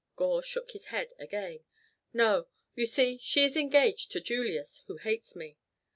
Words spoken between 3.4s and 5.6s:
is engaged to Julius, who hates me."